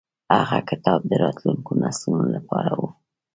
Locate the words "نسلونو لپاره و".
1.83-2.81